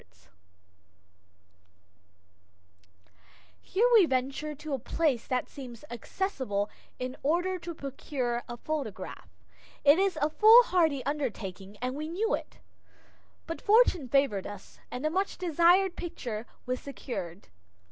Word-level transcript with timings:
[Illustration: 0.01 0.31
SEA 3.03 3.03
GULL 3.03 3.03
ROCK] 3.03 3.13
Here 3.61 3.87
we 3.93 4.05
venture 4.07 4.55
to 4.55 4.73
a 4.73 4.79
place 4.79 5.27
that 5.27 5.47
seems 5.47 5.85
accessible 5.91 6.71
in 6.97 7.15
order 7.21 7.59
to 7.59 7.75
procure 7.75 8.41
a 8.49 8.57
photograph. 8.57 9.29
It 9.83 9.99
was 9.99 10.17
a 10.17 10.31
foolhardy 10.31 11.05
undertaking, 11.05 11.77
and 11.83 11.93
we 11.95 12.09
knew 12.09 12.33
it. 12.33 12.57
But 13.45 13.61
fortune 13.61 14.09
favored 14.09 14.47
us, 14.47 14.79
and 14.89 15.05
the 15.05 15.11
much 15.11 15.37
desired 15.37 15.95
picture 15.95 16.47
was 16.65 16.79
secured. 16.79 17.49